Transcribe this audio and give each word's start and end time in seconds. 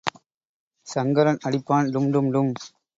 சங்கரன் 0.87 1.41
அடிப்பான் 1.45 1.93
டும்டும்டும். 1.93 2.53